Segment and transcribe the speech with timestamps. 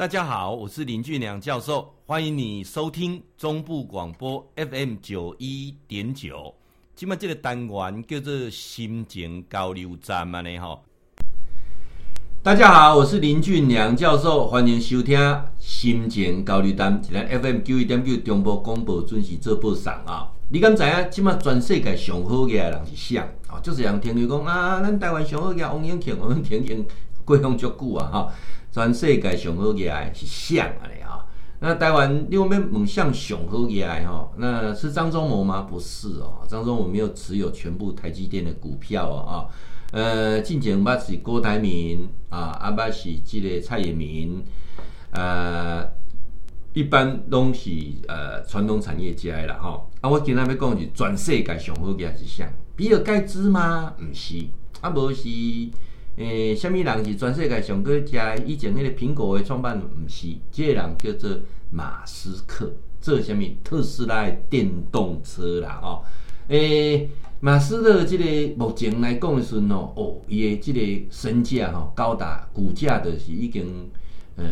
[0.00, 6.54] 大家好，我是林俊良教授，欢迎你收听中部广播 FM 九一点九。
[6.96, 10.80] 今麦这个单元叫做心情交流站嘛呢哈。
[12.42, 15.18] 大家好，我是林俊良教授，欢迎收听
[15.58, 20.32] 心情交流站，今天 FM 九一点九中部广播准时做播送啊。
[20.48, 21.08] 你敢知影？
[21.10, 23.28] 今麦全世界上好嘅人是谁啊？
[23.62, 26.86] 就是人听你讲啊，咱台湾上好嘅王永庆，王永庆已经
[27.26, 28.32] 过乡足久啊哈。
[28.72, 30.86] 全世界上好嘅爱是像啊？
[30.86, 31.26] 咧哈，
[31.58, 35.62] 那台湾另外面猛像上好嘅爱哈，那是张忠谋吗？
[35.62, 39.34] 不是哦，张忠谋没有持有全部台积电的股票哦啊，
[39.90, 44.42] 呃，进前捌是郭台铭啊，阿捌是这个蔡衍明，
[45.10, 45.84] 呃，
[46.72, 47.70] 一般拢是
[48.06, 53.94] 呃传统产业家啦哈，啊，我今仔要讲是全世界上好嘅爱是像比尔盖茨吗？
[53.98, 54.46] 唔是，
[54.80, 55.28] 啊，无是。
[56.20, 59.88] 诶，什么人是全世界上个食以前迄个苹果的创办人？
[59.88, 61.30] 不是，这个人叫做
[61.70, 62.70] 马斯克，
[63.00, 65.80] 做什么特斯拉的电动车啦？
[65.82, 66.04] 哦，
[66.48, 67.08] 诶，
[67.40, 73.90] 马斯克这个目前来讲的时阵，哦，伊的这个身价吼高达股价的是已经
[74.36, 74.44] 呃，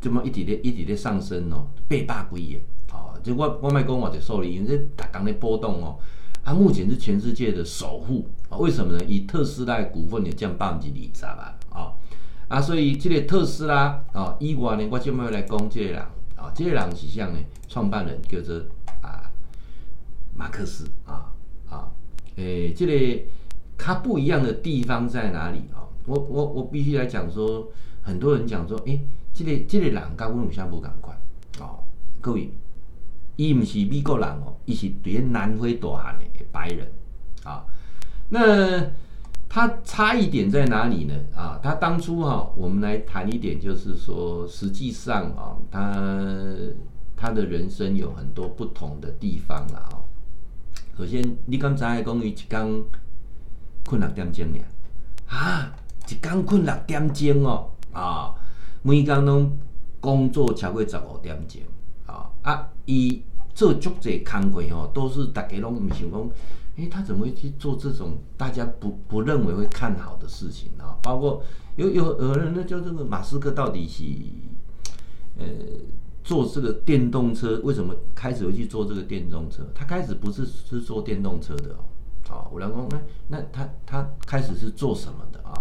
[0.00, 2.58] 这么一直咧一直咧上升哦，八百几亿
[2.92, 5.96] 哦，这我我卖讲我就数字，因为这大刚的波动哦。
[6.44, 8.58] 它、目前是全世界的首富啊？
[8.58, 9.04] 为什么呢？
[9.06, 11.58] 以特斯拉股份也降百分之二十吧？
[11.70, 11.92] 啊
[12.48, 16.02] 啊，所以这个特斯拉啊，以外呢，我就没有来讲这个人
[16.36, 18.60] 啊，这个人是像呢，创办人叫做
[19.00, 19.30] 啊
[20.36, 21.32] 马克思啊
[21.70, 21.88] 啊，
[22.36, 23.22] 诶，这个
[23.78, 25.86] 他不一样的地方在哪里啊？
[26.06, 27.68] 我我我必须来讲说，
[28.02, 29.00] 很多人讲说，诶，
[29.32, 31.14] 这个这个人跟我们相不赶快
[31.60, 31.78] 啊，
[32.20, 32.50] 各位。
[33.42, 36.88] 伊毋是美国人哦，伊是伫咧南非大汉的白人
[37.42, 37.64] 啊。
[38.28, 38.80] 那
[39.48, 41.14] 他差异点在哪里呢？
[41.34, 46.54] 啊，他当初哈，我们来谈一点，就是说，实际上啊，他
[47.16, 49.98] 他的人生有很多不同的地方了啊。
[50.96, 52.84] 首先，你刚才讲伊一天
[53.84, 54.58] 困六点钟呢？
[55.26, 55.74] 啊，
[56.08, 58.32] 一天困六点钟哦啊，
[58.82, 59.58] 每天拢
[59.98, 61.60] 工作超过十五点钟
[62.06, 63.20] 啊啊，伊。
[63.54, 66.30] 做足侪工课吼，都是大家拢唔想讲，
[66.76, 70.96] 诶、他怎么会去做这种大家不不认为会看好的事情啊？
[71.02, 71.42] 包括
[71.76, 74.04] 有有有人呢，就这个马斯克到底是，
[75.38, 75.44] 呃，
[76.24, 79.62] 做这个电动车，为什么开始会去做这个电动车？
[79.74, 81.84] 他开始不是是做电动车的哦，
[82.30, 82.98] 啊，我来讲，那
[83.28, 85.52] 那他他开始是做什么的啊？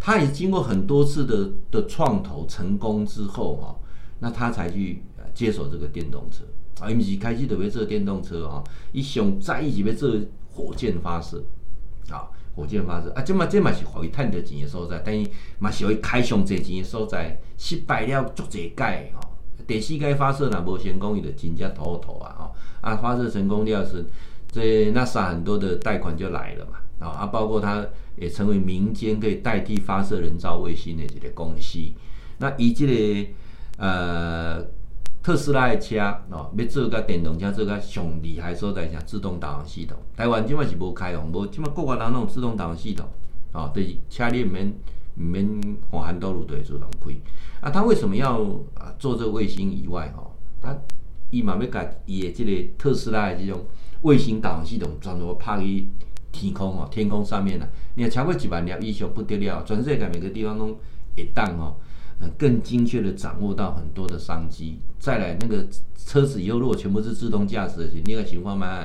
[0.00, 3.76] 他也经过很多次的的创投成功之后哈，
[4.18, 5.04] 那他才去
[5.34, 6.44] 接手这个电动车。
[6.80, 8.62] 啊，伊毋是开始就要做电动车哦，
[8.92, 10.14] 伊上在意是要做
[10.52, 11.42] 火箭发射，
[12.08, 13.10] 啊，火箭发射。
[13.14, 15.28] 啊，即嘛即嘛是互伊赚到钱的所在，但是
[15.58, 19.20] 嘛是互伊开上侪钱的所在，失败了足侪届吼，
[19.66, 24.06] 第四届发射若无成功，伊就真正头头啊，吼啊，发射成功了是，
[24.52, 27.84] 这 NASA 很多的贷款就来了嘛，啊，啊包括它
[28.16, 31.78] 也成为民间可以代替发射人造卫星的这个公司，
[32.38, 33.28] 那以这个
[33.78, 34.77] 呃。
[35.28, 35.98] 特斯拉的车
[36.30, 39.94] 哦，要做个电动车，做个上厉害所在，像自动导航系统。
[40.16, 43.06] 台湾今麦是无开放，无今麦国外人拢有自动导航系统
[43.52, 44.72] 哦，对，车里面
[45.16, 45.46] 唔免
[45.90, 47.14] 环环道路都会自动开。
[47.60, 48.40] 啊，他为什么要
[48.72, 50.30] 啊做这个卫星以外哦？
[50.62, 50.74] 他
[51.28, 53.66] 伊嘛要甲伊的即个特斯拉的这种
[54.00, 55.88] 卫星导航系统，全部拍去
[56.32, 60.74] 天空哦，天空上面啊，你看超过一万粒以上不得了，全世界每个地方拢
[61.14, 61.76] 会当哦。
[62.38, 68.84] 更精确的掌握到很多的商机，再来那个车子以后如果全部是自动驾驶的那个情况嘛，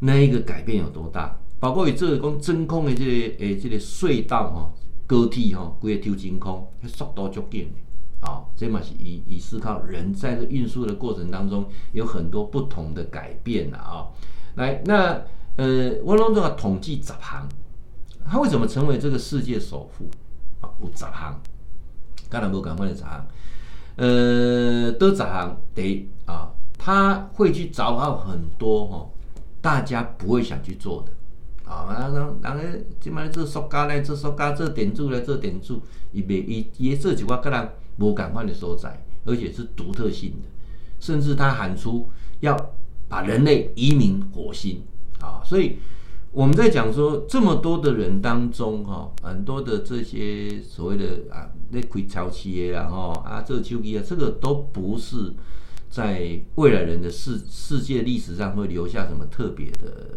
[0.00, 1.38] 那一个改变有多大？
[1.58, 4.72] 包括以这个讲真空的这个诶这个隧道哈，
[5.06, 7.70] 高铁哈，规个抽真空，速度足紧
[8.20, 14.06] 啊，这嘛是以以思考人在这运输的过程当中有很多不同的改变了啊。
[14.56, 15.22] 来，那
[15.56, 17.48] 呃，我拢做个统计十行，
[18.24, 20.08] 他为什么成为这个世界首富
[20.60, 20.70] 啊？
[20.80, 21.40] 有十行。
[22.28, 23.26] 当然不敢问的啥，
[23.96, 29.06] 呃，都十项得啊，他会去找到很多哈，
[29.60, 32.62] 大家不会想去做的啊，然后然后
[33.00, 35.82] 今麦做塑胶来做塑胶，做电柱来做电柱，
[36.12, 37.68] 伊别伊伊这几块可能
[37.98, 40.48] 无敢换的所在，而且是独特性的，
[41.00, 42.08] 甚至他喊出
[42.40, 42.56] 要
[43.08, 44.82] 把人类移民火星
[45.20, 45.78] 啊，所以。
[46.32, 55.34] 我们在讲说这么多的人当中，哈，很多的这些所谓的啊，那开超企业啊，哈啊，这个手机啊，这个都不是
[55.90, 60.08] 在未来人的世世界历史上会留下什么特别的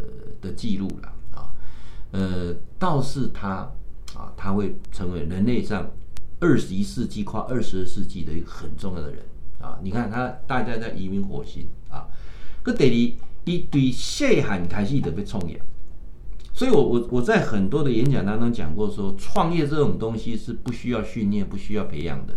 [0.41, 1.51] 的记录了啊。
[2.11, 3.69] 呃，倒是他
[4.15, 5.91] 啊，他会成为人类上
[6.39, 9.19] 二十一世纪跨二十二世纪的一个很重要的人
[9.59, 9.77] 啊！
[9.83, 12.07] 你看他大家在移民火星啊，
[12.63, 15.61] 个第二，一对细汉开始就要创业，
[16.55, 22.33] 所以我我我在很多的演讲当中讲过说，创业这种东西是不需要训练、不需要培养的，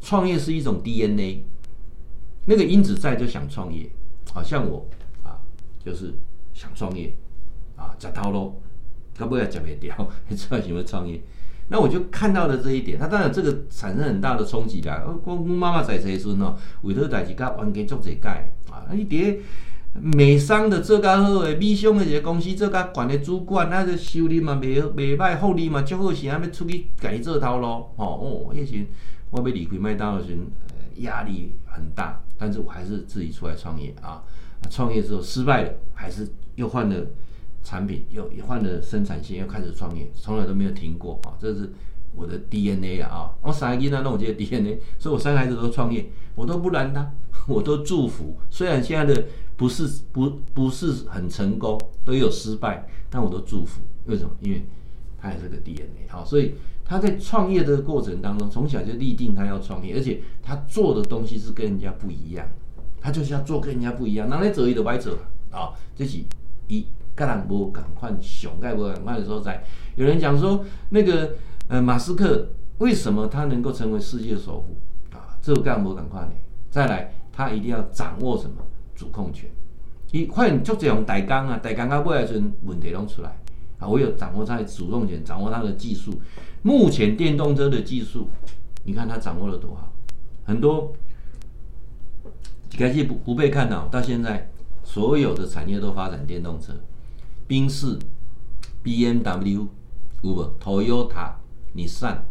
[0.00, 1.44] 创业是一种 DNA，
[2.46, 3.88] 那个因子在就想创业，
[4.32, 4.84] 好像我
[5.22, 5.38] 啊，
[5.78, 6.12] 就是
[6.52, 7.16] 想创业
[7.76, 8.60] 啊，吃头路，
[9.14, 9.96] 他不要吃袂掉，
[10.26, 11.20] 你知道什么创业？
[11.68, 15.04] 那我就看到了这一点，他当然这个产生很大的冲击啦。
[15.06, 19.38] 我我妈妈在这时候，委托代志甲完全做这改啊，你伫
[20.00, 27.66] 美商的做较好的，美商的一个公司做较管的主管，那个收入嘛袂袂歹，福利嘛足好，是还要出去家己做头路。
[27.66, 28.86] 哦哦，迄时
[29.30, 30.36] 我要离开麦当劳时，
[30.96, 34.22] 压力很大，但是我还是自己出来创业啊。
[34.70, 37.06] 创业之后失败了，还是又换了。
[37.66, 41.32] 产品又也换了生产线，又开始创业，从来都没有停过啊！
[41.40, 41.72] 这是
[42.14, 43.30] 我的 DNA 啊！
[43.40, 46.04] 我三个囡仔弄我这个 DNA，所以我三个孩子都创业，
[46.34, 47.10] 我都不拦他，
[47.48, 48.36] 我都祝福。
[48.50, 49.24] 虽然现在的
[49.56, 53.80] 不是不不是很成功，都有失败，但我都祝福。
[54.06, 54.30] 为什么？
[54.40, 54.64] 因为
[55.18, 56.54] 他也是个 DNA 好，所以
[56.84, 62.46] 他在创业的过程当中，从小就立定他要创业，而且他做的东西是跟人家不一样，
[63.00, 64.28] 他就是要做跟人家不一样。
[64.28, 65.16] 哪里走一的歪走
[65.50, 65.72] 啊！
[65.96, 66.18] 这是
[66.68, 66.86] 一。
[67.16, 69.62] 跟人无共款，上盖无共款的所在。
[69.94, 71.36] 有人讲说，那个
[71.68, 72.48] 呃，马斯克
[72.78, 75.38] 为什么他能够成为世界首富啊？
[75.40, 76.34] 这个干无共款的。
[76.70, 78.56] 再来，他一定要掌握什么
[78.94, 79.50] 主控权？
[80.12, 83.36] 伊发现就这种代工啊，代工到尾来时问题拢出来
[83.78, 83.88] 啊。
[83.88, 86.12] 我有掌握他的主动权，掌握他的技术。
[86.62, 88.28] 目前电动车的技术，
[88.84, 89.92] 你看他掌握了多好，
[90.44, 90.94] 很多
[92.72, 94.50] 一开始不不被看到，到现在
[94.84, 96.72] 所有的产业都发展电动车。
[97.46, 97.98] 宾士、
[98.82, 99.68] B M W
[100.22, 101.32] 有无？Toyota、
[101.74, 102.24] 日产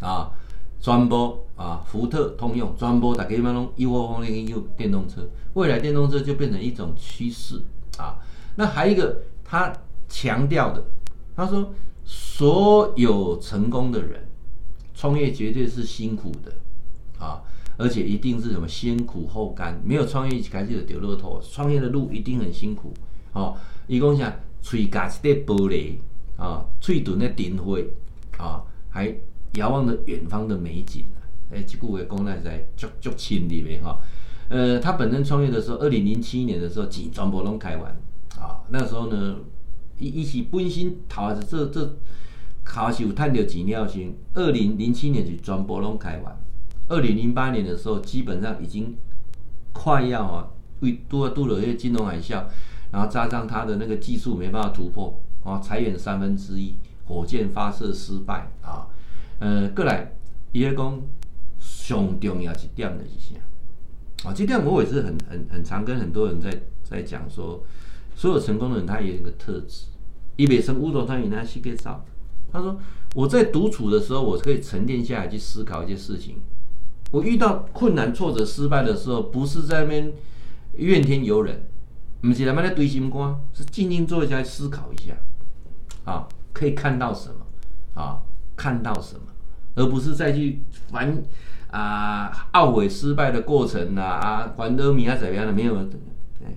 [0.00, 0.32] 啊，
[0.80, 5.28] 专播啊，福特、通用专播，大家嘛拢一窝蜂的用电动车。
[5.54, 7.60] 未来电动车就变成一种趋势
[7.98, 8.18] 啊。
[8.56, 9.72] 那还有一个，他
[10.08, 10.84] 强调的，
[11.34, 11.72] 他说
[12.04, 14.28] 所有成功的人
[14.94, 16.52] 创业绝对是辛苦的
[17.18, 17.42] 啊，
[17.76, 22.92] 而且一定是什么先苦后甘，没有创业一开始有丢乐透，创业的路一定很辛苦。
[23.32, 23.54] 哦、啊，
[23.86, 24.32] 一共讲。
[24.62, 25.92] 嘴夹一块玻璃
[26.36, 27.88] 啊，嘴唇的顶灰
[28.36, 29.16] 啊，还
[29.54, 31.22] 遥望着远方的美景啊！
[31.50, 33.98] 哎，这句话讲来在足足亲里面哈。
[34.48, 37.96] 呃，他本身创业的时候，二零零七年的时候，钱全部拢开完
[38.38, 38.62] 啊。
[38.68, 39.36] 那时候呢，
[39.98, 41.96] 一一起本身头是这这，
[42.64, 44.14] 卡是有赚到钱了先。
[44.34, 46.36] 二零零七年就全部拢开完，
[46.88, 48.96] 二零零八年的时候，基本上已经
[49.72, 50.48] 快要啊，
[50.80, 52.44] 为拄啊拄了迄个金融海啸。
[52.92, 58.86] 然后加上他的那个技术没办法突破啊，裁员三分之一，火箭发射失败啊，
[59.38, 60.12] 呃，过来
[60.52, 61.02] 伊个讲
[61.58, 64.28] 上重要一点的是啥？
[64.28, 66.50] 啊，这点我也是很很很常跟很多人在
[66.82, 67.62] 在讲说，
[68.14, 69.86] 所有成功的人他有一个特质，
[70.36, 72.04] 伊袂生乌托邦，他是给造。
[72.52, 72.78] 他说
[73.14, 76.40] 我在独处的时候，我可以沉淀下来去思考一些事情。
[77.10, 80.12] 我遇到困难、挫折、失败的时候，不是在那边
[80.74, 81.62] 怨天尤人。
[82.22, 85.14] 不是来买来堆心肝，是静静坐下来思考一下，
[86.04, 87.46] 啊，可以看到什么，
[87.94, 88.20] 啊，
[88.56, 89.22] 看到什么，
[89.74, 90.60] 而不是再去
[90.90, 91.22] 烦
[91.70, 95.76] 啊懊悔失败的过程啊啊，还得米啊怎么样的没有，
[96.44, 96.56] 哎，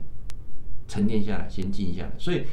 [0.88, 2.12] 沉淀下来，先静下来。
[2.18, 2.44] 所以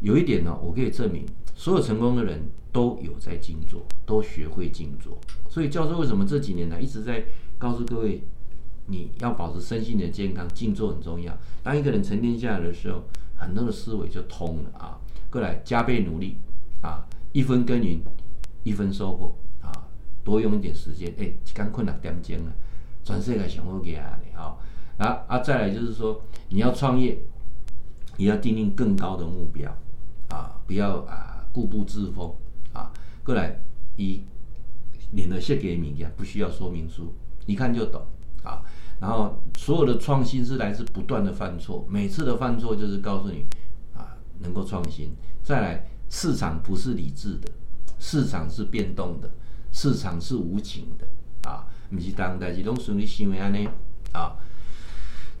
[0.00, 5.18] 有一点呢，我可以证明，所有成功的人都有在静坐，都学会静坐。
[5.48, 7.24] 所以教授为什么这几年来一直在
[7.58, 8.22] 告诉各位？
[8.86, 11.32] 你要保持身心的健康，静坐很重要。
[11.62, 13.04] 当一个人沉淀下来的时候，
[13.36, 14.98] 很多的思维就通了啊。
[15.30, 16.38] 过来加倍努力
[16.80, 18.00] 啊，一分耕耘
[18.62, 19.70] 一分收获啊，
[20.22, 21.14] 多用一点时间。
[21.18, 22.52] 哎，刚困了点钟了，
[23.02, 24.56] 全世界想好给啊你啊。
[24.98, 27.18] 啊啊，再来就是说，你要创业，
[28.18, 29.74] 你要订定更高的目标
[30.28, 32.34] 啊，不要啊固步自封
[32.74, 32.92] 啊。
[33.24, 33.62] 过来，
[33.96, 34.22] 一
[35.12, 37.14] 领了谢给你呀，不需要说明书，
[37.46, 38.02] 一看就懂
[38.42, 38.62] 啊。
[39.00, 43.46] 然后所有的创新是来自不断的犯错，每次的犯错就是告诉你
[43.94, 45.14] 啊，能够创新。
[45.42, 47.50] 再来，市场不是理智的，
[48.00, 49.30] 市场是变动的，
[49.70, 51.06] 市场是无情的
[51.48, 53.70] 啊，不是当代这种顺利行为安呢
[54.12, 54.34] 啊。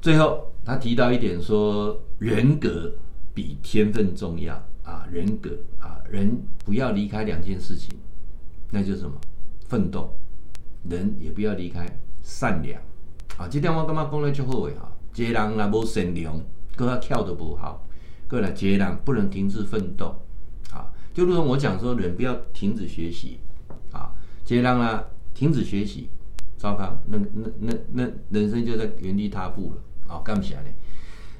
[0.00, 2.92] 最后他提到一点说，人格
[3.34, 7.90] 比天分重要啊，人格啊，人不要离开两件事情，
[8.70, 9.16] 那就是什么？
[9.66, 10.14] 奋斗，
[10.88, 11.86] 人也不要离开
[12.22, 12.80] 善良。
[13.36, 14.92] 啊，这点我感觉讲了就好诶哈。
[15.16, 16.40] 一个人若无善良，
[16.76, 17.86] 搁较巧都无效。
[18.28, 20.14] 过来，一个人不能停止奋斗。
[21.12, 23.38] 就如同我讲说，人不要停止学习。
[23.92, 24.12] 啊，
[24.46, 26.08] 一个人啊，停止学习，
[26.56, 29.82] 糟糕，那那那那人生就在原地踏步了。
[30.06, 30.70] 好，感谢你。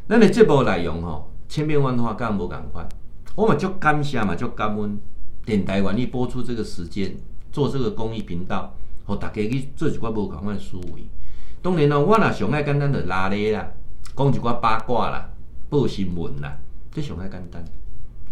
[0.08, 2.88] 那你这部内容吼，千变万化，干无共款。
[3.36, 4.98] 我们就感谢嘛，就感恩
[5.44, 7.16] 电台愿意播出这个时间，
[7.52, 8.74] 做这个公益频道，
[9.04, 11.04] 和大家去做一寡无共款的思维。
[11.62, 13.70] 当然咯，我若上爱简单的拉咧啦，
[14.16, 15.30] 讲一寡八卦啦，
[15.68, 16.58] 报新闻啦，
[16.90, 17.64] 这上爱简单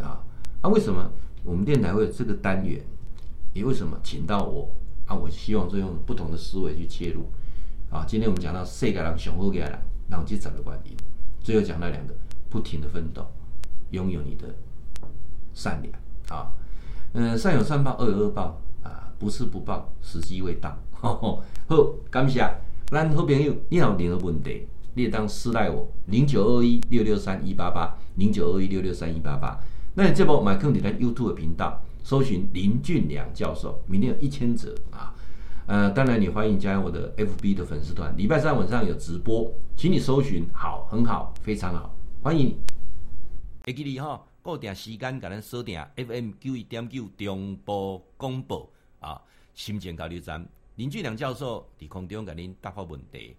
[0.01, 0.21] 啊。
[0.61, 1.09] 啊，为什么
[1.49, 2.85] 我们电台会有这个单元？
[3.55, 4.69] 也为什么请到我？
[5.07, 7.25] 啊，我希望就用不同的思维去切入。
[7.91, 9.79] 啊，今天我们讲到世界人上好嘅人，
[10.11, 10.97] 然后去找个原因，
[11.41, 12.15] 最后讲到两个，
[12.51, 13.27] 不停的奋斗，
[13.93, 14.55] 拥有你的
[15.55, 15.95] 善良
[16.29, 16.53] 啊。
[17.15, 20.77] 嗯，善有善报，恶有恶报啊，不是不报，时机未到。
[20.93, 21.77] 好，好，
[22.11, 22.47] 感谢
[22.89, 29.59] 咱好朋友，你有任何问题，你也当私赖我零九二一六六三一八八零九二一六六三一八八。
[29.99, 35.13] 那你这部买课，你在 YouTube 频道搜寻林俊良教授，明天有一千折啊。
[35.67, 42.57] 呃，当然你欢迎加入我的 FB 的粉丝团，礼拜三晚上有直播，请你搜寻，好，很好，非常好，欢迎你。
[43.65, 49.21] 会记得哈，固定时间给咱锁定 FM 九一点九中波广播啊，
[49.53, 53.35] 心情交流站林俊良教授在空中给您答复问题。